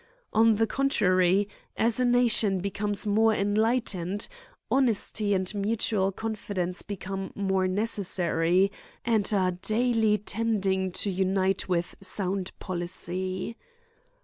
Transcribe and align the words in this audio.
On 0.33 0.55
the 0.55 0.65
contrary, 0.65 1.47
as 1.77 1.99
a 1.99 2.05
nation 2.05 2.59
becomes 2.59 3.05
more 3.05 3.35
enlightened, 3.35 4.27
honesty 4.71 5.31
and 5.35 5.53
mutual 5.53 6.11
confidence 6.11 6.81
be 6.81 6.95
come 6.95 7.31
more 7.35 7.67
necessary, 7.67 8.71
and 9.05 9.31
are 9.31 9.51
daily 9.51 10.17
tending 10.17 10.91
to 10.93 11.11
unite 11.11 11.69
with 11.69 11.93
sound 12.01 12.51
policy. 12.57 13.55